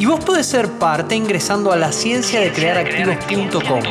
[0.00, 3.82] y vos podés ser parte ingresando a la ciencia de crear activos.com.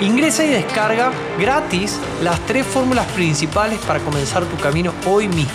[0.00, 5.52] Ingresa y descarga gratis las tres fórmulas principales para comenzar tu camino hoy mismo.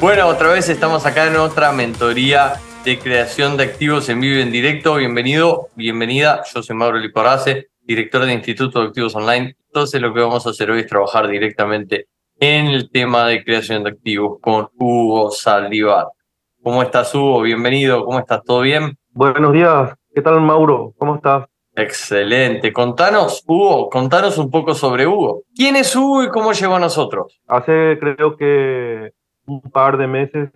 [0.00, 4.42] Bueno, otra vez estamos acá en otra mentoría de creación de activos en vivo y
[4.42, 4.94] en directo.
[4.94, 6.44] Bienvenido, bienvenida.
[6.54, 9.56] Yo soy Mauro Liporace, director de Instituto de Activos Online.
[9.66, 12.06] Entonces lo que vamos a hacer hoy es trabajar directamente
[12.40, 16.06] en el tema de creación de activos con Hugo Saldivar.
[16.62, 17.42] ¿Cómo estás, Hugo?
[17.42, 18.02] Bienvenido.
[18.06, 18.42] ¿Cómo estás?
[18.42, 18.96] ¿Todo bien?
[19.10, 19.94] Buenos días.
[20.14, 20.94] ¿Qué tal, Mauro?
[20.96, 21.46] ¿Cómo estás?
[21.76, 22.72] Excelente.
[22.72, 25.42] Contanos, Hugo, contanos un poco sobre Hugo.
[25.54, 27.40] ¿Quién es Hugo y cómo llegó a nosotros?
[27.46, 29.10] Hace creo que
[29.46, 30.50] un par de meses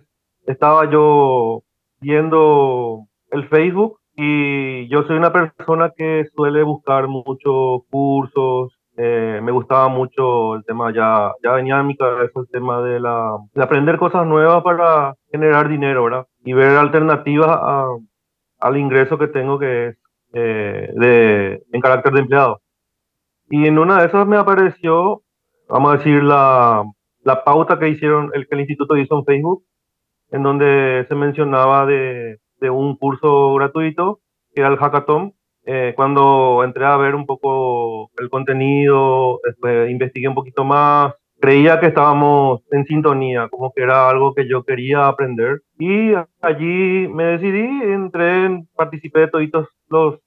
[0.47, 1.61] estaba yo
[2.01, 9.51] viendo el Facebook y yo soy una persona que suele buscar muchos cursos, eh, me
[9.51, 13.63] gustaba mucho el tema, ya, ya venía en mi cabeza el tema de, la, de
[13.63, 16.27] aprender cosas nuevas para generar dinero, ¿verdad?
[16.45, 17.59] Y ver alternativas
[18.59, 19.97] al ingreso que tengo que es
[20.33, 22.61] eh, de, en carácter de empleado.
[23.49, 25.21] Y en una de esas me apareció,
[25.69, 26.83] vamos a decir, la,
[27.23, 29.63] la pauta que hicieron, el que el instituto hizo en Facebook,
[30.31, 34.19] en donde se mencionaba de, de un curso gratuito,
[34.53, 35.33] que era el hackathon,
[35.65, 41.79] eh, cuando entré a ver un poco el contenido, después investigué un poquito más, creía
[41.79, 45.61] que estábamos en sintonía, como que era algo que yo quería aprender.
[45.79, 50.19] Y allí me decidí, entré, participé de todos los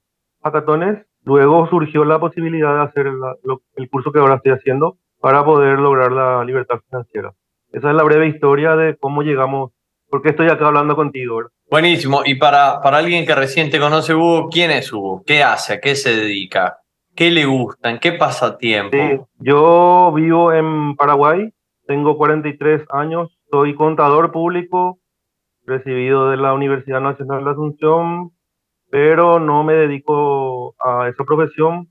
[0.43, 1.05] hackatones.
[1.23, 6.11] Luego surgió la posibilidad de hacer el curso que ahora estoy haciendo para poder lograr
[6.11, 7.33] la libertad financiera.
[7.71, 9.71] Esa es la breve historia de cómo llegamos,
[10.09, 11.35] porque estoy acá hablando contigo.
[11.35, 11.51] ¿verdad?
[11.69, 12.21] Buenísimo.
[12.25, 15.23] Y para, para alguien que recién te conoce, Hugo, ¿quién es Hugo?
[15.25, 15.73] ¿Qué hace?
[15.73, 16.79] ¿A qué se dedica?
[17.15, 17.89] ¿Qué le gusta?
[17.89, 18.95] ¿En qué pasatiempo?
[18.95, 21.51] Sí, yo vivo en Paraguay,
[21.85, 24.99] tengo 43 años, soy contador público,
[25.65, 28.31] recibido de la Universidad Nacional de Asunción,
[28.89, 31.89] pero no me dedico a esa profesión.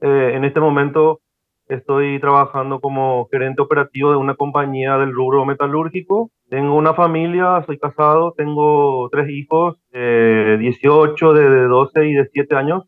[0.00, 1.20] Eh, en este momento
[1.68, 6.30] Estoy trabajando como gerente operativo de una compañía del rubro metalúrgico.
[6.48, 12.54] Tengo una familia, soy casado, tengo tres hijos, eh, 18, de 12 y de 7
[12.54, 12.84] años,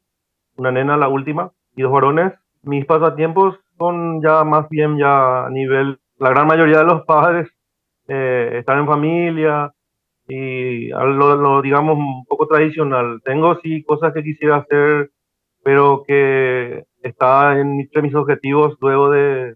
[0.56, 2.32] una nena la última y dos varones.
[2.62, 7.48] Mis pasatiempos son ya más bien ya a nivel, la gran mayoría de los padres
[8.08, 9.72] eh, están en familia
[10.28, 13.20] y lo, lo digamos un poco tradicional.
[13.24, 15.10] Tengo sí cosas que quisiera hacer,
[15.64, 19.54] pero que está entre mis objetivos luego de,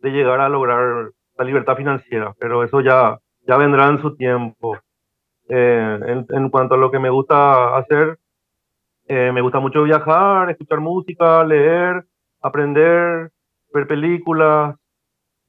[0.00, 4.78] de, llegar a lograr la libertad financiera, pero eso ya, ya vendrá en su tiempo.
[5.48, 8.18] Eh, en, en, cuanto a lo que me gusta hacer,
[9.08, 12.04] eh, me gusta mucho viajar, escuchar música, leer,
[12.42, 13.32] aprender,
[13.72, 14.76] ver películas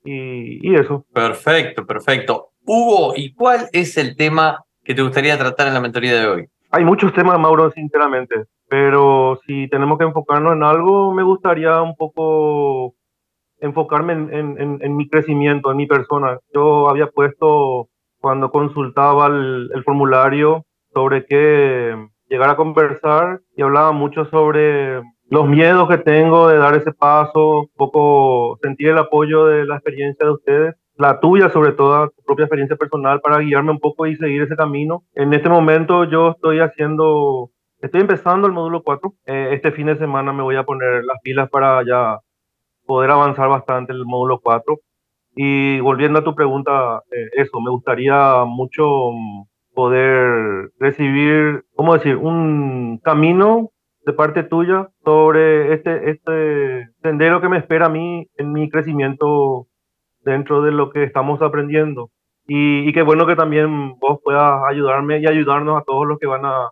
[0.03, 1.05] y, y eso.
[1.13, 2.53] Perfecto, perfecto.
[2.65, 6.47] Hugo, ¿y cuál es el tema que te gustaría tratar en la mentoría de hoy?
[6.71, 11.95] Hay muchos temas, Mauro, sinceramente pero si tenemos que enfocarnos en algo, me gustaría un
[11.95, 12.93] poco
[13.61, 16.39] enfocarme en, en, mi crecimiento, en mi persona.
[16.53, 17.89] Yo había puesto
[18.19, 21.95] cuando consultaba el, el, formulario sobre qué
[22.29, 27.61] llegar a conversar y hablaba mucho sobre los miedos que tengo de dar ese paso,
[27.61, 32.23] un poco sentir el apoyo de la experiencia de ustedes, la tuya sobre todo, tu
[32.23, 35.03] propia experiencia personal para guiarme un poco y seguir ese camino.
[35.13, 39.13] En este momento yo estoy haciendo Estoy empezando el módulo 4.
[39.25, 42.19] Eh, este fin de semana me voy a poner las pilas para ya
[42.89, 44.79] poder avanzar bastante el módulo 4.
[45.35, 49.43] Y volviendo a tu pregunta, eh, eso, me gustaría mucho mm,
[49.75, 53.69] poder recibir, ¿cómo decir?, un camino
[54.07, 59.67] de parte tuya sobre este, este sendero que me espera a mí en mi crecimiento
[60.21, 62.09] dentro de lo que estamos aprendiendo.
[62.47, 66.25] Y, y qué bueno que también vos puedas ayudarme y ayudarnos a todos los que
[66.25, 66.69] van a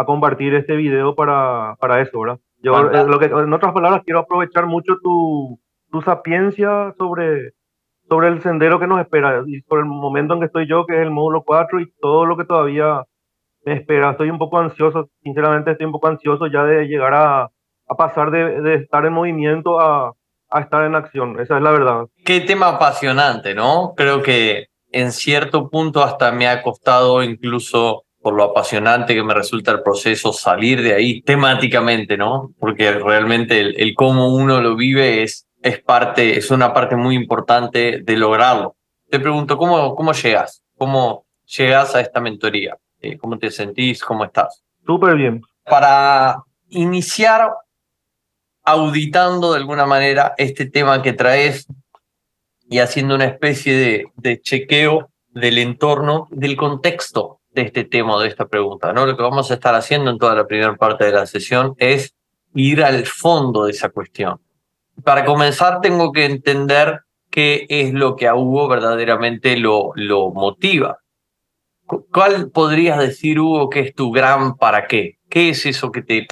[0.00, 2.38] a compartir este video para, para eso, ¿verdad?
[2.62, 5.58] Yo, eh, lo que, en otras palabras, quiero aprovechar mucho tu,
[5.90, 7.52] tu sapiencia sobre,
[8.08, 10.94] sobre el sendero que nos espera y sobre el momento en que estoy yo, que
[10.94, 13.04] es el módulo 4 y todo lo que todavía
[13.64, 14.10] me espera.
[14.10, 18.30] Estoy un poco ansioso, sinceramente estoy un poco ansioso ya de llegar a, a pasar
[18.30, 20.12] de, de estar en movimiento a,
[20.50, 22.06] a estar en acción, esa es la verdad.
[22.24, 23.94] Qué tema apasionante, ¿no?
[23.96, 29.34] Creo que en cierto punto hasta me ha costado incluso por lo apasionante que me
[29.34, 32.52] resulta el proceso salir de ahí temáticamente, ¿no?
[32.58, 37.16] Porque realmente el, el cómo uno lo vive es, es parte, es una parte muy
[37.16, 38.76] importante de lograrlo.
[39.08, 40.62] Te pregunto, ¿cómo, cómo llegas?
[40.76, 42.76] ¿Cómo llegas a esta mentoría?
[43.00, 44.04] Eh, ¿Cómo te sentís?
[44.04, 44.62] ¿Cómo estás?
[44.86, 45.40] Súper bien.
[45.64, 47.50] Para iniciar
[48.62, 51.66] auditando de alguna manera este tema que traes
[52.68, 58.28] y haciendo una especie de, de chequeo del entorno, del contexto de este tema, de
[58.28, 58.92] esta pregunta.
[58.92, 59.06] ¿no?
[59.06, 62.14] Lo que vamos a estar haciendo en toda la primera parte de la sesión es
[62.54, 64.40] ir al fondo de esa cuestión.
[65.04, 67.00] Para comenzar, tengo que entender
[67.30, 70.98] qué es lo que a Hugo verdaderamente lo, lo motiva.
[71.86, 75.18] ¿Cuál podrías decir, Hugo, que es tu gran para qué?
[75.28, 76.26] ¿Qué es eso que te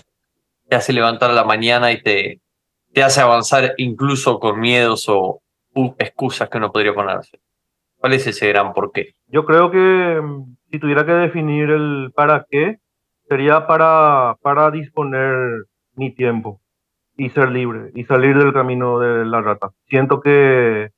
[0.69, 2.41] te hace levantar a la mañana y te,
[2.93, 5.43] te hace avanzar incluso con miedos o
[5.99, 7.41] excusas que uno podría ponerse.
[7.97, 9.15] ¿Cuál es ese gran por qué?
[9.29, 10.20] Yo creo que
[10.70, 12.79] si tuviera que definir el para qué,
[13.29, 16.61] sería para, para disponer mi tiempo
[17.17, 19.70] y ser libre y salir del camino de la rata.
[19.87, 20.91] Siento que,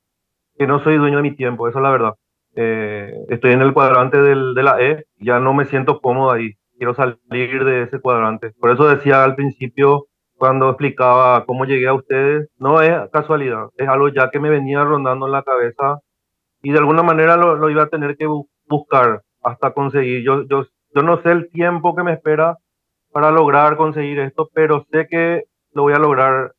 [0.56, 2.14] que no soy dueño de mi tiempo, esa es la verdad.
[2.56, 6.54] Eh, estoy en el cuadrante del, de la E, ya no me siento cómodo ahí
[6.80, 8.52] quiero salir de ese cuadrante.
[8.58, 10.06] Por eso decía al principio,
[10.38, 14.82] cuando explicaba cómo llegué a ustedes, no es casualidad, es algo ya que me venía
[14.82, 15.98] rondando en la cabeza
[16.62, 18.26] y de alguna manera lo, iba a tener que
[18.66, 20.22] buscar hasta conseguir.
[20.22, 20.64] Yo, yo,
[20.94, 22.56] yo no sé el tiempo que me espera
[23.12, 26.52] para lograr conseguir esto, pero sé que lo voy a lograr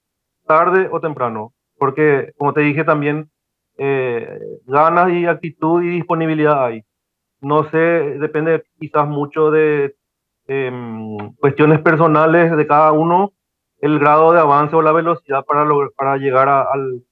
[0.46, 3.30] tarde o temprano, porque como te dije también,
[3.78, 6.82] eh, ganas y actitud y disponibilidad hay.
[7.40, 9.96] No sé, depende quizás mucho de
[10.54, 13.32] Em, cuestiones personales de cada uno,
[13.80, 16.66] el grado de avance o la velocidad para, para llegar a,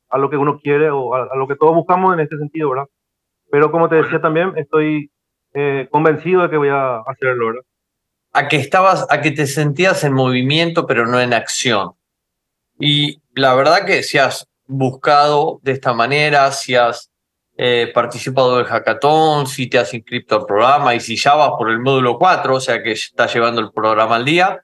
[0.09, 2.87] a, lo que uno quiere o a, lo que todos buscamos en este sentido, ¿verdad?
[3.49, 5.11] Pero como te decía también, estoy
[5.53, 7.61] eh, convencido de que voy a hacerlo, ¿verdad?
[8.33, 11.93] A que estabas, a que te sentías en movimiento, pero no en acción.
[12.79, 17.11] Y la verdad que si has buscado de esta manera, si has
[17.57, 21.69] eh, participado del hackathon, si te has inscrito al programa y si ya vas por
[21.69, 24.63] el módulo 4, o sea que estás llevando el programa al día,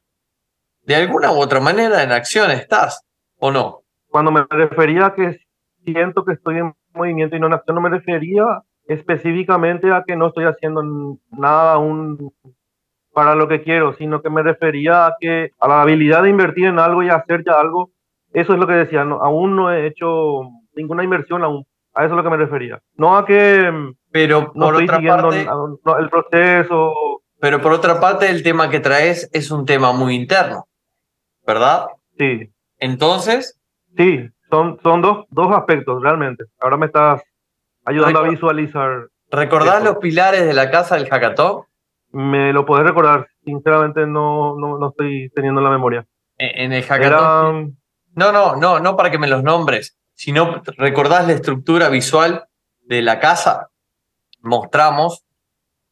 [0.83, 3.03] de alguna u otra manera en acción estás,
[3.39, 3.81] ¿o no?
[4.07, 5.39] Cuando me refería a que
[5.83, 8.45] siento que estoy en movimiento y no en acción, no me refería
[8.87, 10.83] específicamente a que no estoy haciendo
[11.31, 12.31] nada aún
[13.13, 16.65] para lo que quiero, sino que me refería a que a la habilidad de invertir
[16.65, 17.91] en algo y hacer ya algo.
[18.33, 20.41] Eso es lo que decía, no, aún no he hecho
[20.75, 21.65] ninguna inversión aún
[21.95, 22.79] a eso es lo que me refería.
[22.97, 25.47] No a que mm, pero no por estoy otra parte,
[25.99, 26.93] el proceso.
[27.39, 30.65] Pero por otra parte, el tema que traes es un tema muy interno,
[31.45, 31.87] ¿verdad?
[32.17, 32.49] Sí.
[32.77, 33.59] Entonces.
[33.97, 36.43] Sí, son, son dos, dos aspectos realmente.
[36.59, 37.23] Ahora me estás
[37.85, 39.07] ayudando a visualizar.
[39.31, 41.63] ¿Recordás los pilares de la casa del hackathon?
[42.11, 43.27] Me lo podés recordar.
[43.43, 46.05] Sinceramente no, no, no estoy teniendo la memoria.
[46.37, 47.77] En, el hackathon.
[48.13, 52.47] No, no, no, no para que me los nombres si no recordás la estructura visual
[52.81, 53.69] de la casa,
[54.41, 55.25] mostramos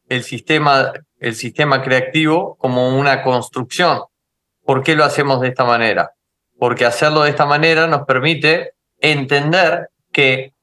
[0.08, 4.00] el sistema, el sistema creativo como una construcción.
[4.64, 6.12] ¿Por qué lo hacemos de esta manera?
[6.58, 10.53] Porque hacerlo de esta manera nos permite entender que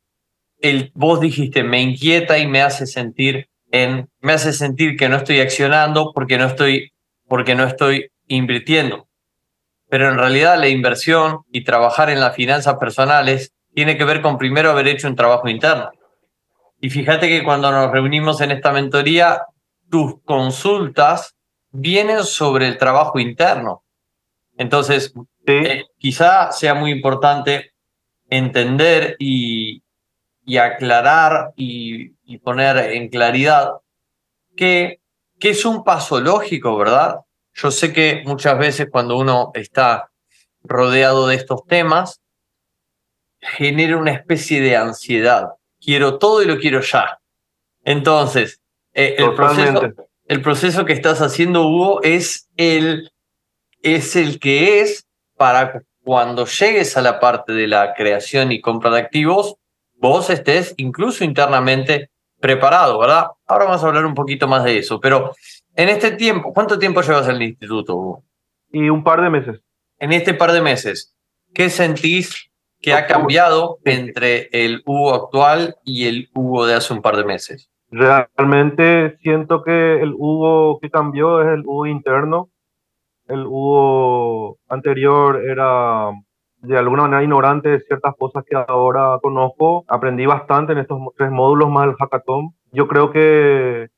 [0.61, 5.17] el, vos dijiste me inquieta y me hace sentir en, me hace sentir que no
[5.17, 6.91] estoy accionando porque no estoy,
[7.27, 9.07] porque no estoy invirtiendo
[9.91, 14.37] pero en realidad la inversión y trabajar en las finanzas personales tiene que ver con
[14.37, 15.91] primero haber hecho un trabajo interno.
[16.79, 19.47] Y fíjate que cuando nos reunimos en esta mentoría,
[19.89, 21.35] tus consultas
[21.71, 23.83] vienen sobre el trabajo interno.
[24.55, 25.13] Entonces,
[25.45, 27.73] eh, quizá sea muy importante
[28.29, 29.80] entender y,
[30.51, 33.71] y aclarar y, y, poner en claridad
[34.57, 34.99] que,
[35.39, 37.21] que es un paso lógico, ¿verdad?
[37.53, 40.11] Yo sé que muchas veces cuando uno está
[40.61, 42.19] rodeado de estos temas,
[43.39, 45.51] genera una especie de ansiedad.
[45.79, 47.21] Quiero todo y lo quiero ya.
[47.85, 48.59] Entonces,
[48.93, 49.93] eh, el, proceso,
[50.25, 53.09] el proceso que estás haciendo, Hugo, es el,
[53.83, 58.91] es el que es para cuando llegues a la parte de la creación y compra
[58.91, 59.55] de activos,
[60.01, 63.27] vos estés incluso internamente preparado, ¿verdad?
[63.47, 65.31] Ahora vamos a hablar un poquito más de eso, pero
[65.75, 68.23] en este tiempo, ¿cuánto tiempo llevas en el instituto,
[68.71, 69.61] Y un par de meses.
[69.99, 71.15] En este par de meses,
[71.53, 77.01] ¿qué sentís que ha cambiado entre el Hugo actual y el Hugo de hace un
[77.01, 77.69] par de meses?
[77.91, 82.49] Realmente siento que el Hugo que cambió es el Hugo interno.
[83.27, 86.09] El Hugo anterior era
[86.61, 89.83] de alguna manera ignorante de ciertas cosas que ahora conozco.
[89.87, 92.53] Aprendí bastante en estos tres módulos más el hackathon.
[92.71, 93.89] Yo creo que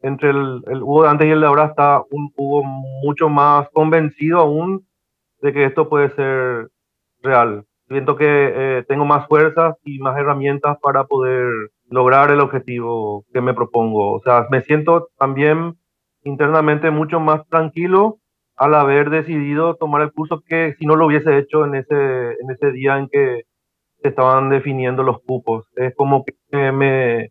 [0.00, 3.68] entre el, el Hugo de antes y el de ahora está un Hugo mucho más
[3.70, 4.86] convencido aún
[5.40, 6.68] de que esto puede ser
[7.22, 7.64] real.
[7.88, 13.40] Siento que eh, tengo más fuerzas y más herramientas para poder lograr el objetivo que
[13.40, 14.12] me propongo.
[14.14, 15.76] O sea, me siento también
[16.22, 18.18] internamente mucho más tranquilo
[18.56, 22.50] al haber decidido tomar el curso que si no lo hubiese hecho en ese, en
[22.50, 23.42] ese día en que
[24.00, 25.66] se estaban definiendo los cupos.
[25.76, 27.30] Es como que me,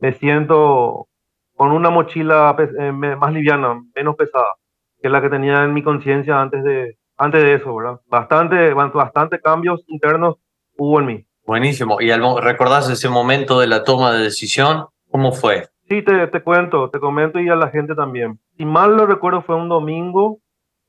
[0.00, 1.06] me siento
[1.54, 4.54] con una mochila eh, más liviana, menos pesada
[5.02, 8.00] que la que tenía en mi conciencia antes de, antes de eso, ¿verdad?
[8.06, 10.36] Bastante, bastante cambios internos
[10.76, 11.26] hubo en mí.
[11.44, 12.00] Buenísimo.
[12.00, 14.86] ¿Y recordás ese momento de la toma de decisión?
[15.10, 15.66] ¿Cómo fue?
[15.88, 18.38] Sí, te, te cuento, te comento y a la gente también.
[18.56, 20.38] Si mal lo recuerdo, fue un domingo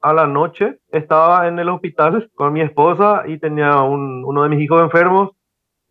[0.03, 0.79] a la noche.
[0.89, 5.31] Estaba en el hospital con mi esposa y tenía un, uno de mis hijos enfermos,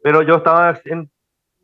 [0.03, 1.11] pero yo estaba en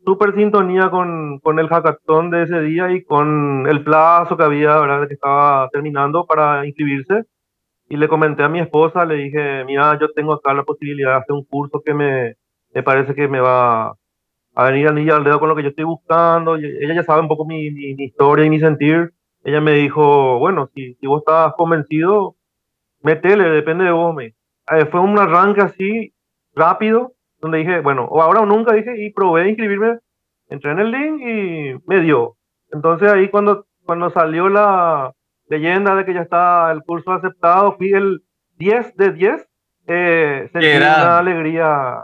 [0.03, 4.77] súper sintonía con, con el hackathon de ese día y con el plazo que había,
[4.79, 5.07] ¿verdad?
[5.07, 7.25] Que estaba terminando para inscribirse.
[7.87, 11.17] Y le comenté a mi esposa, le dije, mira, yo tengo acá la posibilidad de
[11.17, 12.35] hacer un curso que me,
[12.73, 13.93] me parece que me va
[14.55, 16.55] a venir al al dedo con lo que yo estoy buscando.
[16.55, 19.11] Ella ya sabe un poco mi, mi, historia y mi sentir.
[19.43, 22.35] Ella me dijo, bueno, si, si vos estás convencido,
[23.01, 24.15] metele, depende de vos.
[24.15, 24.25] Me.
[24.25, 26.13] Eh, fue un arranque así,
[26.53, 29.99] rápido, donde dije, bueno, o ahora o nunca dije, y probé de inscribirme,
[30.49, 32.35] entré en el link y me dio.
[32.71, 35.13] Entonces ahí cuando, cuando salió la,
[35.49, 38.21] leyenda de que ya está el curso aceptado, fui el
[38.57, 39.47] 10 de 10.
[39.87, 42.03] Eh, sentí una alegría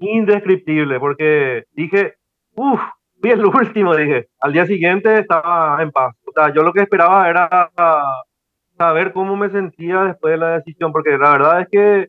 [0.00, 2.14] indescriptible porque dije,
[2.54, 2.80] uff,
[3.20, 4.28] fui el último, dije.
[4.40, 6.14] Al día siguiente estaba en paz.
[6.26, 7.70] O sea, yo lo que esperaba era
[8.78, 12.08] saber cómo me sentía después de la decisión, porque la verdad es que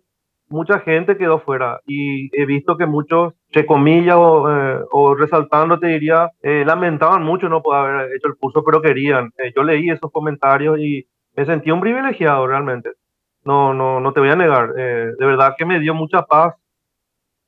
[0.50, 5.80] mucha gente quedó fuera y he visto que muchos, entre comillas o, eh, o resaltando,
[5.80, 9.32] te diría, eh, lamentaban mucho no poder haber hecho el curso, pero querían.
[9.38, 12.92] Eh, yo leí esos comentarios y me sentí un privilegiado realmente.
[13.44, 14.74] No, no, no te voy a negar.
[14.74, 16.56] de verdad que me dio mucha paz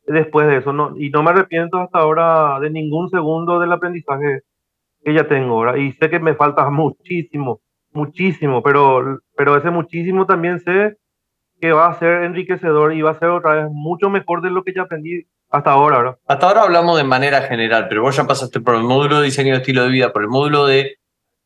[0.08, 0.74] después de eso.
[0.74, 4.42] No, y no me arrepiento hasta ahora de ningún segundo del aprendizaje
[5.04, 5.56] que ya tengo.
[5.56, 7.62] ahora Y sé que me falta muchísimo,
[7.94, 10.98] muchísimo, pero, pero ese muchísimo también sé
[11.60, 14.64] que va a ser enriquecedor y va a ser otra vez mucho mejor de lo
[14.64, 16.18] que ya aprendí hasta ahora.
[16.28, 19.54] Hasta ahora hablamos de manera general, pero vos ya pasaste por el módulo de diseño
[19.54, 20.98] de estilo de vida, por el módulo de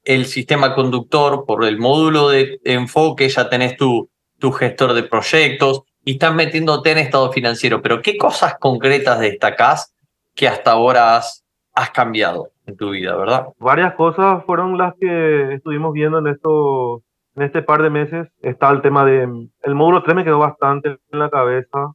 [0.04, 4.10] el sistema conductor, por el módulo de enfoque, ya tenés tu,
[4.40, 7.82] tu gestor de proyectos y estás metiéndote en estado financiero.
[7.82, 9.96] Pero ¿qué cosas concretas destacás
[10.36, 11.45] que hasta ahora has,
[11.76, 13.48] has cambiado en tu vida, verdad?
[13.60, 17.02] Varias cosas fueron las que estuvimos viendo en estos
[17.36, 19.24] en este par de meses está el tema de,
[19.64, 21.92] el módulo 3 me quedó bastante en la cabeza,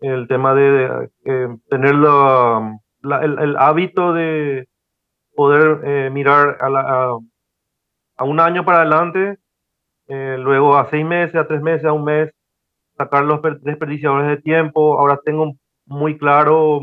[0.00, 4.68] el tema de, eh, tener la, el, hábito de
[5.34, 7.16] poder eh, mirar a,
[8.24, 9.38] un año para adelante,
[10.06, 12.30] eh, luego a seis meses, a tres meses, a un mes,
[12.96, 14.98] sacar los desperdiciadores de tiempo.
[14.98, 15.54] Ahora tengo
[15.86, 16.80] muy claro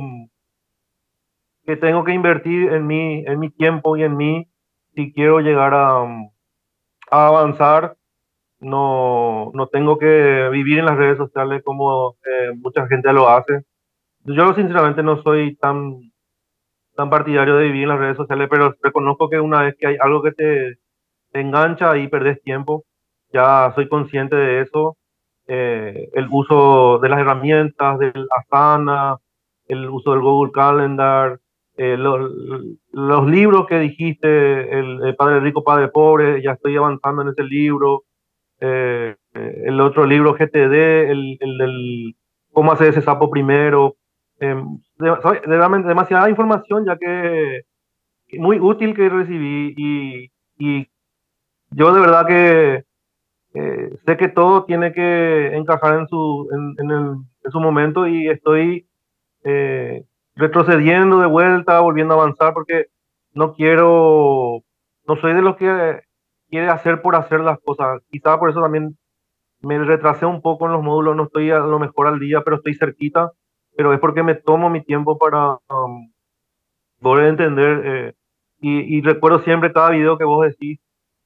[1.69, 4.49] que tengo que invertir en mí, en mi tiempo y en mí
[4.95, 6.29] si quiero llegar a, mm,
[7.11, 7.95] avanzar.
[8.59, 13.65] No, no tengo que vivir en las redes sociales como eh, mucha gente lo hace.
[14.25, 16.11] Yo sinceramente no soy tan,
[16.95, 19.97] tan partidario de vivir en las redes sociales, pero reconozco que una vez que hay
[20.01, 20.79] algo que te,
[21.33, 22.85] engancha y perdes tiempo,
[23.31, 24.97] ya soy consciente de eso.
[25.47, 29.17] Eh, el uso de las herramientas, del Asana,
[29.67, 31.39] el uso del Google Calendar,
[31.81, 37.43] eh, los, libros que dijiste, el, Padre Rico, Padre Pobre, ya estoy avanzando en ese
[37.43, 38.03] libro.
[38.59, 42.15] Eh, el otro libro GTD, el, el,
[42.51, 43.95] cómo hacer ese sapo primero.
[44.41, 44.61] Eh,
[44.97, 47.61] de, demasiada información ya que
[48.37, 50.87] muy útil que recibí y, y
[51.71, 52.83] yo de verdad que
[53.53, 58.27] eh, sé que todo tiene que encajar en su, en, el, en su momento y
[58.27, 58.85] estoy
[59.45, 60.03] eh,
[60.39, 62.85] retrocediendo de vuelta, volviendo a avanzar, porque
[63.33, 64.61] no quiero,
[65.05, 66.01] no soy de los que
[66.49, 68.01] quiere hacer por hacer las cosas.
[68.09, 68.97] Quizá por eso también
[69.61, 72.55] me retrasé un poco en los módulos, no estoy a lo mejor al día, pero
[72.55, 73.31] estoy cerquita,
[73.75, 76.09] pero es porque me tomo mi tiempo para um,
[77.03, 77.81] a entender.
[77.85, 78.13] Eh,
[78.61, 80.79] y, recuerdo siempre cada video que vos decís,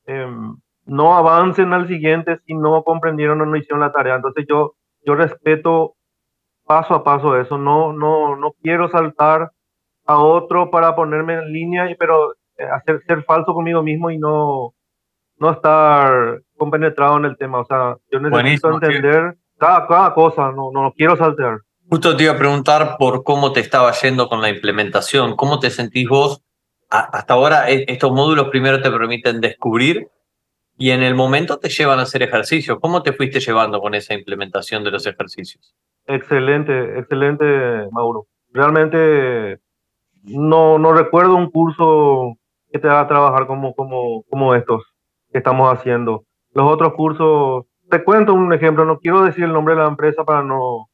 [0.06, 0.56] em,
[0.86, 4.16] no avancen al siguiente si no comprendieron o no hicieron la tarea.
[4.16, 4.74] Entonces yo,
[5.06, 5.96] yo respeto
[6.66, 7.58] paso a paso eso.
[7.58, 9.52] No, no, no quiero saltar
[10.06, 14.74] a otro para ponerme en línea, pero eh, hacer ser falso conmigo mismo y no,
[15.38, 17.60] no estar compenetrado en el tema.
[17.60, 21.60] O sea, yo necesito entender, cada, cada cosa, no, no quiero saltear.
[21.90, 25.70] Justo te iba a preguntar por cómo te estaba yendo con la implementación, cómo te
[25.70, 26.42] sentís vos.
[26.90, 30.08] hasta ahora e, estos módulos primero te permiten descubrir
[30.78, 32.80] y en el momento te llevan a hacer ejercicios.
[32.82, 35.76] ¿Cómo te fuiste llevando con esa implementación de los ejercicios?
[36.08, 37.46] Excelente, excelente,
[37.92, 38.28] Mauro.
[38.52, 39.60] Realmente
[40.24, 42.36] no, no recuerdo un curso
[42.72, 44.84] que te haga trabajar como, como, como estos
[45.32, 46.24] que estamos haciendo.
[46.54, 50.24] Los otros cursos, te cuento un ejemplo, no quiero decir el nombre de la empresa
[50.24, 50.88] para no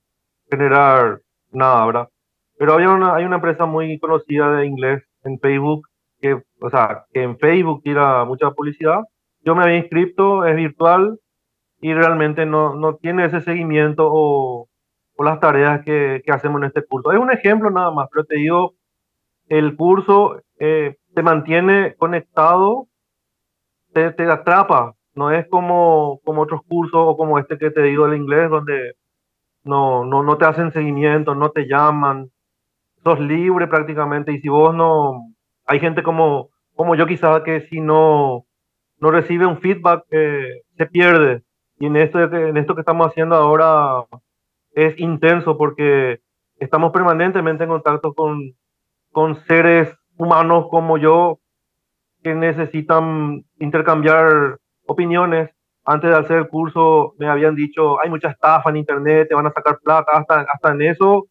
[0.50, 1.20] generar
[1.51, 2.10] nada, ¿verdad?
[2.58, 5.88] Pero había una, hay una empresa muy conocida de inglés en Facebook,
[6.22, 9.01] que, o sea, que en Facebook tira mucha publicidad.
[9.42, 11.20] Yo me había inscrito, es virtual
[11.82, 14.69] y realmente no, no tiene ese seguimiento o,
[15.20, 17.12] o las tareas que, que, hacemos en este curso.
[17.12, 18.76] Es un ejemplo nada más, pero te digo,
[19.50, 22.88] el curso eh, te mantiene conectado,
[23.92, 28.08] te, te, atrapa, no es como, como otros cursos o como este que te digo
[28.08, 28.94] del inglés, donde
[29.66, 32.30] no, no, no te hacen seguimiento, no te llaman,
[33.04, 35.34] sos libre prácticamente y si vos no,
[35.66, 38.46] hay gente como, como yo quizás que si no,
[39.00, 41.44] no recibe un feedback eh, se pierde.
[41.78, 44.06] Y en esto, en esto que estamos haciendo ahora
[44.74, 46.20] es intenso porque
[46.58, 48.54] estamos permanentemente en contacto con,
[49.12, 51.40] con seres humanos como yo
[52.24, 55.50] que necesitan intercambiar opiniones
[55.86, 59.48] antes de hacer el curso me habían dicho, hay mucha estafa en internet, te van
[59.48, 61.28] a sacar plata, hasta, hasta en eso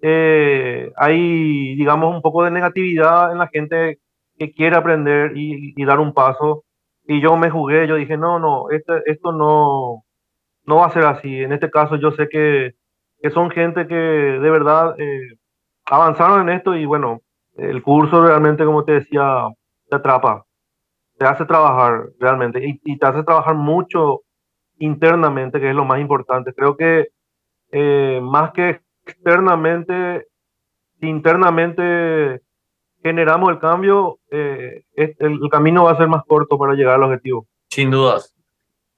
[0.00, 3.98] eh, hay, digamos, un poco de negatividad en la gente
[4.38, 6.64] que quiere aprender y, dar un paso.
[7.06, 10.04] Y yo me jugué, yo dije, no, no, esto no,
[10.64, 11.42] no va a ser así.
[11.42, 12.74] En este caso yo sé que,
[13.20, 15.36] que son gente que de verdad eh,
[15.86, 17.20] avanzaron en esto y bueno,
[17.56, 19.48] el curso realmente, como te decía,
[19.88, 20.44] te atrapa
[21.20, 24.22] te hace trabajar realmente y, te hace trabajar mucho
[24.78, 26.54] internamente, que es lo más importante.
[26.54, 27.08] Creo que
[27.72, 30.28] eh, más que externamente,
[31.02, 32.40] internamente
[33.02, 37.46] generamos el cambio, eh, el, camino va a ser más corto para llegar al objetivo.
[37.68, 38.34] Sin dudas,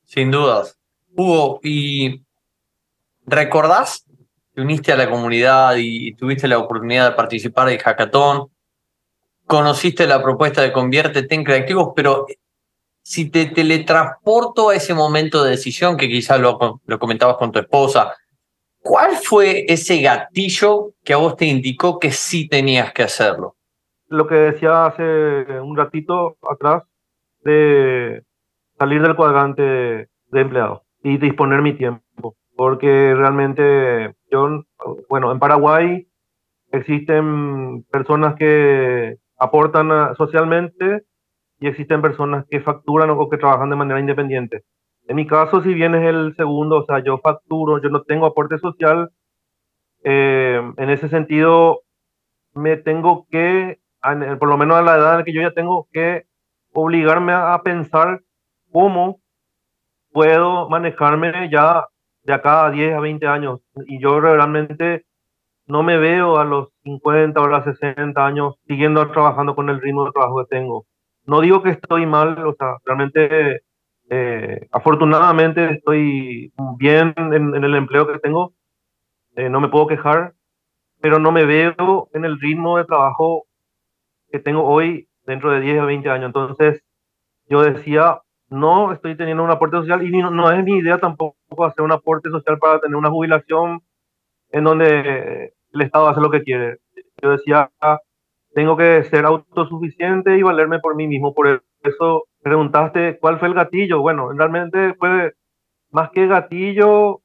[0.05, 0.81] sin dudas.
[1.17, 2.25] Hugo, ¿y
[3.27, 4.05] recordás?
[4.55, 8.53] Te uniste a la comunidad y tuviste la oportunidad de participar del hackathon
[9.47, 12.27] conociste la propuesta de Conviértete en Creativos, pero
[13.03, 17.59] si te teletransporto a ese momento de decisión, que quizás lo, lo comentabas con tu
[17.59, 18.15] esposa,
[18.81, 23.57] ¿cuál fue ese gatillo que a vos te indicó que sí tenías que hacerlo?
[24.09, 25.03] Lo que decía hace
[25.61, 26.85] un ratito atrás,
[27.45, 28.23] de
[28.79, 34.65] salir del cuadrante de empleado y disponer mi tiempo, porque realmente yo,
[35.09, 36.07] bueno, en Paraguay
[36.71, 41.03] existen personas que aportan ah, socialmente
[41.61, 44.63] y existen personas que facturan o que trabajan de manera independiente.
[45.09, 48.27] En mi caso, si bien es el segundo, o sea, yo facturo, yo no tengo
[48.27, 49.11] aporte social,
[50.05, 51.83] eh, en ese sentido
[52.55, 53.81] me tengo que,
[54.39, 56.25] por lo menos a la edad en la que yo ya tengo que
[56.73, 58.23] obligarme a, pensar
[58.71, 59.21] cómo
[60.13, 61.87] puedo manejarme ya
[62.25, 63.61] de acá a 10 a 20 años.
[63.87, 65.05] Y yo realmente
[65.67, 69.81] no me veo a los 50 o a los 60 años siguiendo trabajando con el
[69.81, 70.87] ritmo de trabajo que tengo.
[71.25, 73.63] No digo que estoy mal, o sea, realmente,
[74.11, 78.55] eh, afortunadamente estoy bien en, el empleo que tengo,
[79.37, 80.35] eh, no me puedo quejar,
[81.01, 83.47] pero no me veo en el ritmo de trabajo
[84.31, 86.27] que tengo hoy dentro de 10 o 20 años.
[86.27, 86.83] Entonces,
[87.49, 88.22] yo decía,
[88.53, 91.93] no estoy teniendo un aporte social y no, no es mi idea tampoco hacer un
[91.93, 93.81] aporte social para tener una jubilación
[94.51, 96.79] en donde el Estado hace lo que quiere.
[97.23, 97.71] Yo decía,
[98.55, 101.35] tengo que ser autosuficiente y valerme por mí mismo.
[101.35, 104.01] Por eso preguntaste cuál fue el gatillo.
[104.01, 105.33] Bueno, realmente fue
[105.91, 107.21] más que gatillo,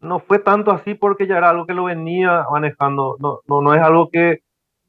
[0.00, 3.16] no fue tanto así porque ya era algo que lo venía manejando.
[3.20, 4.40] No, no, no es algo que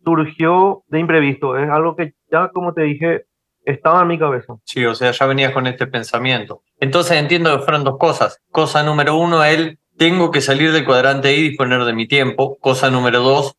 [0.03, 3.23] surgió de imprevisto, es algo que ya, como te dije,
[3.65, 4.55] estaba en mi cabeza.
[4.63, 6.61] Sí, o sea, ya venías con este pensamiento.
[6.79, 8.39] Entonces entiendo que fueron dos cosas.
[8.51, 12.57] Cosa número uno, él tengo que salir del cuadrante y disponer de mi tiempo.
[12.59, 13.55] Cosa número dos,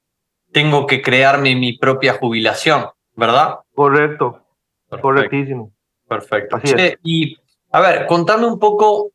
[0.53, 3.57] tengo que crearme mi propia jubilación, ¿verdad?
[3.75, 4.42] Correcto,
[5.01, 5.73] correctísimo.
[6.09, 6.59] Perfecto.
[7.03, 7.37] y
[7.73, 9.11] a ver, contame un poco,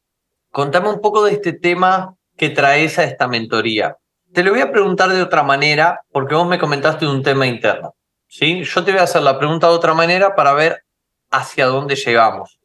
[0.51, 3.97] contame un poco de este tema que traes a esta mentoría.
[4.33, 7.47] Te lo voy a preguntar de otra manera, porque vos me comentaste de un tema
[7.47, 7.95] interno.
[8.31, 8.63] ¿Sí?
[8.63, 10.83] Yo te voy a hacer la pregunta de otra manera para ver
[11.29, 12.57] hacia dónde llegamos.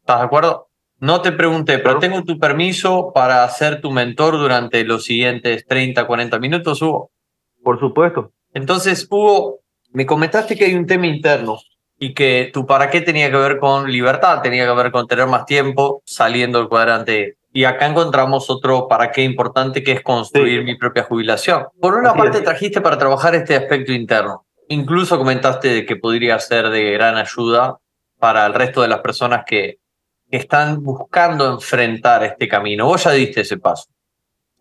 [0.00, 0.68] ¿Estás de acuerdo?
[0.98, 6.06] No te pregunté, pero tengo tu permiso para ser tu mentor durante los siguientes 30,
[6.06, 7.10] 40 minutos, Hugo.
[7.64, 8.32] Por supuesto.
[8.54, 9.60] Entonces, Hugo,
[9.92, 11.58] me comentaste que hay un tema interno
[11.98, 15.26] y que tu para qué tenía que ver con libertad, tenía que ver con tener
[15.26, 20.60] más tiempo saliendo del cuadrante Y acá encontramos otro para qué importante que es construir
[20.60, 20.64] Sí.
[20.64, 21.66] mi propia jubilación.
[21.80, 22.44] Por una Así parte es.
[22.44, 24.46] trajiste para trabajar este aspecto interno.
[24.72, 27.78] Incluso comentaste que podría ser de gran ayuda
[28.18, 29.78] para el resto de las personas que,
[30.30, 32.86] que están buscando enfrentar este camino.
[32.86, 33.90] Vos ya diste ese paso.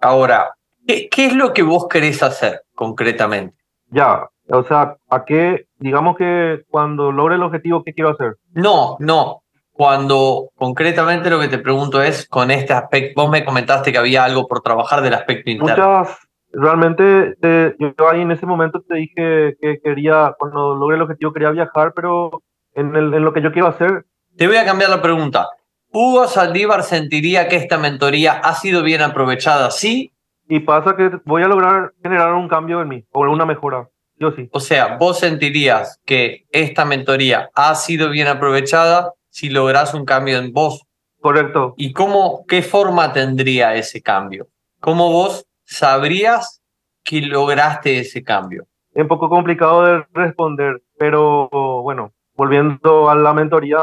[0.01, 0.53] Ahora,
[0.85, 3.55] ¿qué, qué es lo que vos querés hacer concretamente?
[3.89, 5.67] Ya, o sea, ¿a qué?
[5.77, 8.35] Digamos que cuando logre el objetivo, ¿qué quiero hacer?
[8.53, 9.43] No, no.
[9.71, 14.25] Cuando concretamente lo que te pregunto es con este aspecto, vos me comentaste que había
[14.25, 15.99] algo por trabajar del aspecto interno.
[15.99, 16.17] Muchas,
[16.53, 21.33] realmente, te- yo ahí en ese momento te dije que quería, cuando logre el objetivo,
[21.33, 22.41] quería viajar, pero
[22.73, 24.05] en, el- en lo que yo quiero hacer,
[24.37, 25.49] Te voy a cambiar la pregunta.
[25.91, 29.71] ¿Hugo Saldívar sentiría que esta mentoría ha sido bien aprovechada?
[29.71, 30.11] Sí.
[30.47, 33.87] y pasa que voy a lograr generar un cambio en mí, o una mejora,
[34.17, 34.49] yo sí.
[34.51, 40.37] O sea, vos sentirías que esta mentoría ha sido bien aprovechada si lográs un cambio
[40.39, 40.83] en vos.
[41.21, 41.73] Correcto.
[41.77, 44.47] ¿Y cómo, qué forma tendría ese cambio?
[44.81, 46.61] ¿Cómo vos sabrías
[47.03, 48.65] que lograste ese cambio?
[48.93, 51.49] Es un poco complicado de responder, pero
[51.81, 53.79] bueno, volviendo a la mentoría,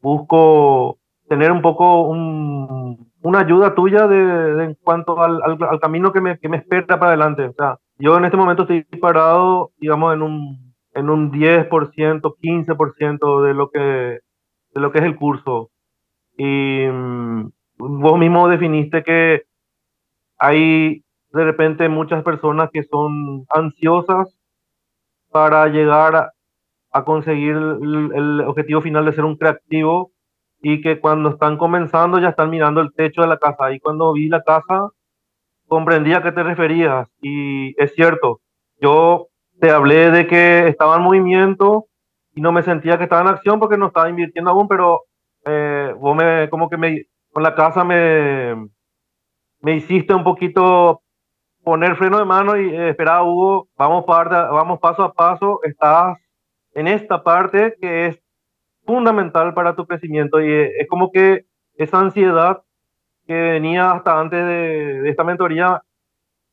[0.00, 0.98] busco
[1.28, 6.12] tener un poco un- una ayuda tuya de, de en cuanto al, al- al camino
[6.12, 7.44] que me, que me espera para adelante.
[7.46, 13.42] O sea, yo en este momento estoy parado, digamos, en un, en un 10%, 15%
[13.42, 15.70] de lo que, de lo que es el curso.
[16.38, 19.42] Y mm, vos mismo definiste que
[20.38, 24.36] hay de repente muchas personas que son ansiosas
[25.30, 26.32] para llegar
[26.92, 30.10] a, conseguir el, el objetivo final de ser un creativo
[30.62, 33.72] y que cuando están comenzando ya están mirando el techo de la casa.
[33.72, 34.88] Y cuando vi la casa,
[35.66, 37.08] comprendí a qué te referías.
[37.22, 38.40] Y es cierto,
[38.80, 39.28] yo
[39.60, 41.86] te hablé de que estaba en movimiento
[42.34, 45.02] y no me sentía que estaba en acción porque no estaba invirtiendo aún, pero
[45.46, 48.54] eh, vos me, como que me, con la casa me,
[49.60, 51.02] me hiciste un poquito
[51.62, 56.16] poner freno de mano y eh, esperar, Hugo, vamos, parte, vamos paso a paso, estás
[56.74, 58.20] en esta parte que es
[58.86, 61.44] fundamental para tu crecimiento y eh, es como que
[61.74, 62.62] esa ansiedad
[63.26, 65.82] que venía hasta antes de, de esta mentoría,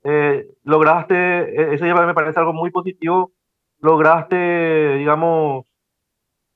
[0.04, 3.32] eh, lograste, eh, eso ya me parece algo muy positivo,
[3.80, 5.66] lograste, digamos,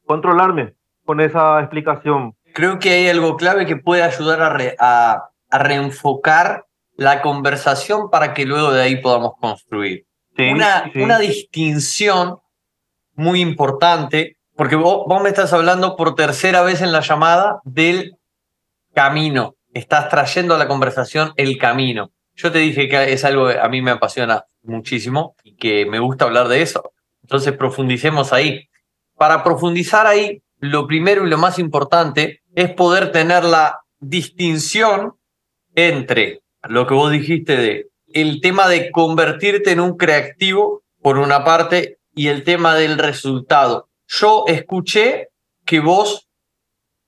[0.06, 2.34] controlarme con esa explicación.
[2.54, 6.66] Creo que hay algo clave que puede ayudar a, re- a- a reenfocar
[7.02, 10.06] la conversación para que luego de ahí podamos construir.
[10.38, 11.02] Sí, una, sí.
[11.02, 12.38] una distinción
[13.16, 18.18] muy importante, porque vos, vos me estás hablando por tercera vez en la llamada del
[18.94, 19.56] camino.
[19.74, 22.12] Estás trayendo a la conversación el camino.
[22.36, 25.98] Yo te dije que es algo que a mí me apasiona muchísimo y que me
[25.98, 26.94] gusta hablar de eso.
[27.24, 28.70] Entonces profundicemos ahí.
[29.18, 35.16] Para profundizar ahí, lo primero y lo más importante es poder tener la distinción
[35.74, 41.44] entre lo que vos dijiste de el tema de convertirte en un creativo, por una
[41.44, 43.88] parte, y el tema del resultado.
[44.08, 45.30] Yo escuché
[45.66, 46.28] que vos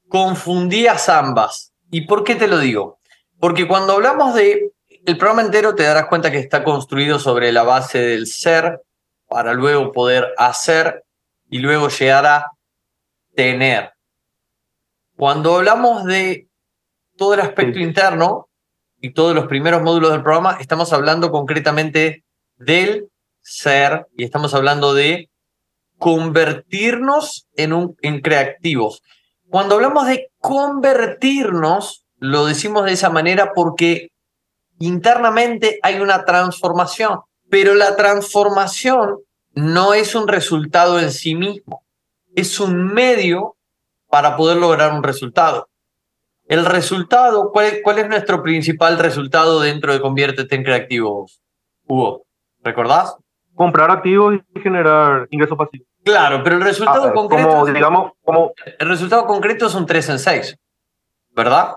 [0.07, 1.73] confundías ambas.
[1.91, 2.99] ¿Y por qué te lo digo?
[3.39, 4.71] Porque cuando hablamos de
[5.05, 8.81] el programa entero te darás cuenta que está construido sobre la base del ser
[9.27, 11.03] para luego poder hacer
[11.49, 12.51] y luego llegar a
[13.35, 13.91] tener.
[15.17, 16.47] Cuando hablamos de
[17.17, 18.47] todo el aspecto interno
[19.03, 22.23] y todos los primeros módulos del programa, estamos hablando concretamente
[22.55, 23.09] del
[23.41, 25.29] ser y estamos hablando de
[25.97, 29.03] convertirnos en, un, en creativos.
[29.49, 34.07] Cuando hablamos de convertirnos, lo decimos de esa manera porque
[34.79, 39.17] internamente hay una transformación, pero la transformación
[39.53, 41.83] no es un resultado en sí mismo,
[42.37, 43.57] es un medio
[44.07, 45.67] para poder lograr un resultado.
[46.47, 51.41] El resultado, ¿cuál, cuál es nuestro principal resultado dentro de Conviértete en Creativos,
[51.87, 52.23] Hugo?
[52.63, 53.15] ¿Recordás?
[53.55, 55.87] Comprar activos y generar ingresos pasivos.
[56.03, 60.09] Claro, pero el resultado Ah, concreto como, digamos, como, el resultado concreto es un 3
[60.09, 60.57] en 6,
[61.31, 61.75] ¿verdad?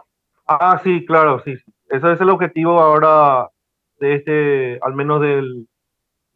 [0.49, 1.55] ah, sí, claro, sí.
[1.89, 3.49] Ese es el objetivo ahora
[4.01, 5.69] de este, al menos del,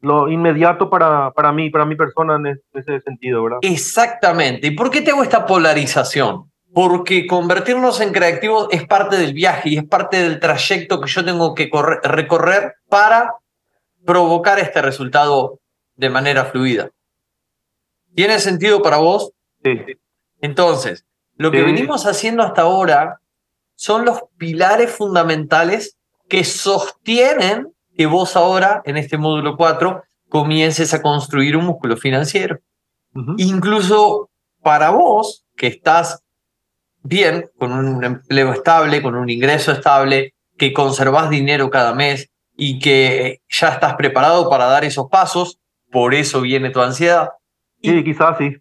[0.01, 3.59] lo inmediato para, para mí, para mi persona en es- ese sentido, ¿verdad?
[3.63, 4.69] Exactamente.
[4.69, 6.50] ¿Y por qué te hago esta polarización?
[6.73, 11.25] Porque convertirnos en creativos es parte del viaje y es parte del trayecto que yo
[11.25, 13.35] tengo que corre- recorrer para
[14.05, 15.59] provocar este resultado
[15.97, 16.91] de manera fluida.
[18.15, 19.33] ¿Tiene sentido para vos?
[19.65, 19.71] Sí,
[20.41, 21.05] Entonces,
[21.37, 23.21] lo que venimos haciendo hasta ahora
[23.75, 25.97] son los pilares fundamentales
[26.29, 32.59] que sostienen que vos ahora, en este módulo 4, comiences a construir un músculo financiero.
[33.39, 34.31] Incluso
[34.63, 36.23] para vos, que estás
[37.03, 42.79] bien, con un empleo estable, con un ingreso estable, que conservas dinero cada mes y
[42.79, 45.59] que ya estás preparado para dar esos pasos,
[45.91, 47.31] por eso viene tu ansiedad.
[47.83, 48.57] Sí, quizás sí.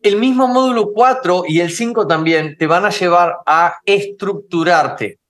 [0.00, 5.20] El mismo módulo 4 y el 5 también te van a llevar a estructurarte.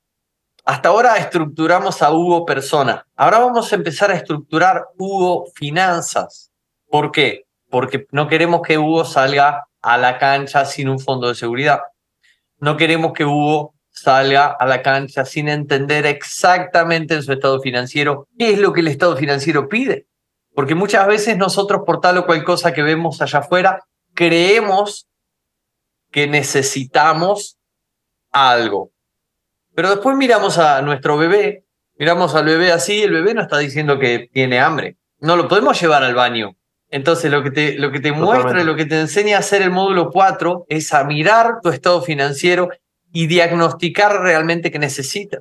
[0.64, 3.04] Hasta ahora estructuramos a Hugo persona.
[3.16, 6.52] Ahora vamos a empezar a estructurar Hugo finanzas.
[6.88, 7.42] ¿Por qué?
[7.68, 11.80] Porque no queremos que Hugo salga a la cancha sin un fondo de seguridad.
[12.62, 18.28] No queremos que Hugo salga a la cancha sin entender exactamente en su estado financiero
[18.38, 20.06] qué es lo que el estado financiero pide.
[20.54, 23.80] Porque muchas veces nosotros por tal o cual cosa que vemos allá afuera,
[24.14, 25.08] creemos
[26.12, 27.58] que necesitamos
[28.30, 28.92] algo.
[29.74, 31.64] Pero después miramos a nuestro bebé,
[31.98, 34.98] miramos al bebé así, el bebé no está diciendo que tiene hambre.
[35.18, 36.56] No lo podemos llevar al baño.
[36.92, 39.70] Entonces lo que te, lo que te muestra, lo que te enseña a hacer el
[39.70, 42.68] módulo 4 es a mirar tu estado financiero
[43.10, 45.40] y diagnosticar realmente qué necesita.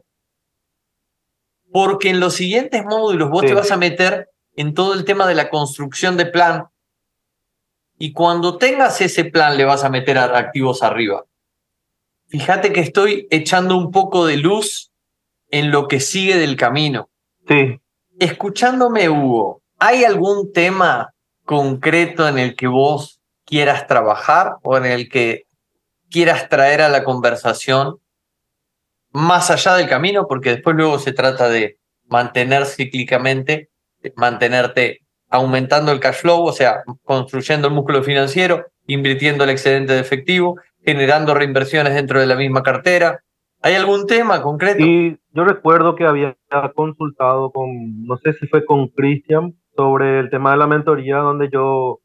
[1.69, 5.35] Porque en los siguientes módulos vos te vas a meter en todo el tema de
[5.35, 6.67] la construcción de plan
[7.97, 11.25] y cuando tengas ese plan le vas a meter a activos arriba.
[12.29, 14.93] Fíjate que estoy echando un poco de luz
[15.49, 17.09] en lo que sigue del camino.
[17.45, 17.77] Sí.
[18.19, 21.13] Escuchándome, Hugo, ¿hay algún tema
[21.51, 25.47] concreto en el que vos quieras trabajar o en el que
[26.09, 27.97] quieras traer a la conversación
[29.11, 33.69] más allá del camino, porque después luego se trata de mantener cíclicamente,
[34.15, 39.99] mantenerte aumentando el cash flow, o sea, construyendo el músculo financiero, invirtiendo el excedente de
[39.99, 43.25] efectivo, generando reinversiones dentro de la misma cartera.
[43.61, 44.85] ¿Hay algún tema concreto?
[44.85, 46.37] Sí, yo recuerdo que había
[46.75, 51.49] consultado con, no sé si fue con Cristian, sobre el tema de la mentoría, donde
[51.49, 51.99] yo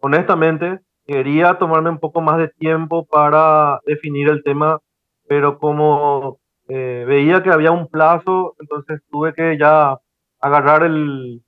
[0.00, 4.80] honestamente quería tomarme un poco más de tiempo para definir el tema,
[5.26, 9.96] pero como eh, veía que había un plazo, entonces tuve que ya
[10.40, 11.42] agarrar el,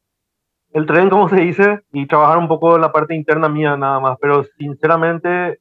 [0.73, 4.19] el tren, como se dice, y trabajar un poco la parte interna mía nada más.
[4.21, 5.61] Pero sinceramente,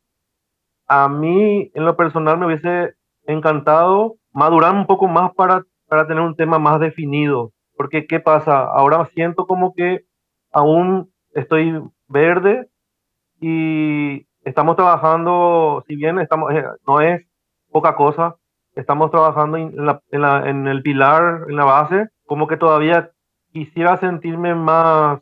[0.88, 2.96] a mí en lo personal me hubiese
[3.26, 7.52] encantado madurar un poco más para, para tener un tema más definido.
[7.80, 8.66] Porque, ¿qué pasa?
[8.66, 10.04] Ahora siento como que
[10.52, 12.68] aún estoy verde
[13.40, 17.26] y estamos trabajando, si bien estamos, eh, no es
[17.72, 18.36] poca cosa,
[18.76, 23.12] estamos trabajando en, la, en, el pilar, en la base, como que todavía
[23.54, 25.22] quisiera sentirme más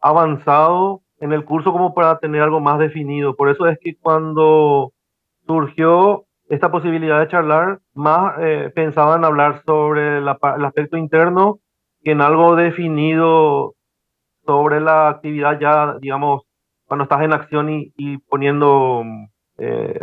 [0.00, 3.36] avanzado en el curso como para tener algo más definido.
[3.36, 4.94] Por eso es que cuando
[5.46, 11.58] surgió esta posibilidad de charlar, más eh, pensaba en hablar sobre el aspecto interno
[12.04, 13.74] en algo definido
[14.44, 16.42] sobre la actividad ya, digamos,
[16.86, 19.02] cuando estás en acción y, poniendo
[19.58, 19.98] eh,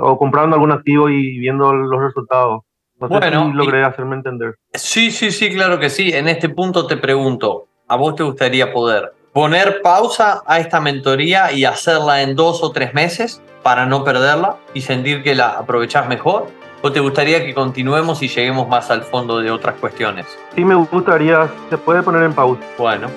[0.00, 2.62] o comprando algún activo y viendo los resultados.
[2.98, 4.54] No sé bueno, si logré hacerme entender.
[4.72, 6.12] Sí, sí, sí, claro que sí.
[6.12, 11.52] En este punto te pregunto, ¿a vos te gustaría poder poner pausa a esta mentoría
[11.52, 16.08] y hacerla en dos o tres meses para no perderla y sentir que la aprovechás
[16.08, 16.48] mejor?
[16.84, 20.26] ¿O te gustaría que continuemos y lleguemos más al fondo de otras cuestiones?
[20.56, 21.48] Sí, me gustaría.
[21.70, 22.60] Se puede poner en pausa.
[22.76, 23.08] Bueno,